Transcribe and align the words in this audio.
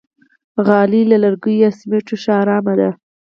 غالۍ 0.65 1.03
له 1.11 1.17
لرګیو 1.23 1.61
یا 1.63 1.69
سمنټو 1.79 2.15
ښه 2.21 2.31
آرام 2.41 2.65
دي. 2.79 2.89